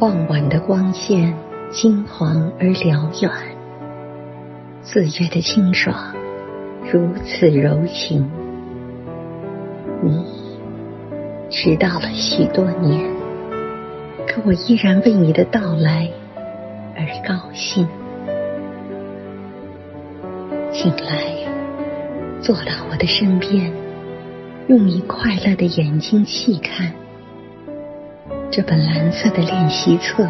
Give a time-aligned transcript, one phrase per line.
[0.00, 1.36] 傍晚的光线
[1.70, 3.30] 金黄而辽远，
[4.80, 5.94] 四月的清爽
[6.90, 8.26] 如此柔情。
[10.02, 10.24] 你
[11.50, 13.10] 迟到了许多年，
[14.26, 16.08] 可我依然为你的到来
[16.96, 17.86] 而高兴。
[20.72, 21.34] 醒来，
[22.40, 23.70] 坐到我的身边，
[24.66, 26.90] 用你快乐的眼睛细看。
[28.52, 30.28] 这本蓝色的练习册，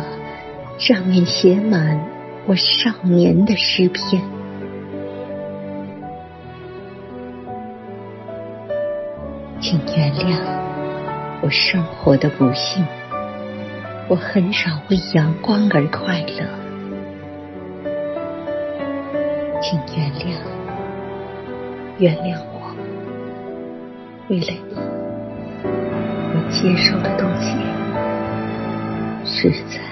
[0.79, 1.99] 上面写满
[2.47, 4.23] 我少年的诗篇。
[9.59, 10.39] 请原谅
[11.41, 12.85] 我生活的不幸，
[14.09, 16.45] 我很少为阳光而快乐。
[19.63, 20.37] 请原谅，
[21.99, 22.77] 原谅我，
[24.29, 24.77] 为了你，
[26.35, 27.60] 我接受的东西。
[29.41, 29.90] 实在。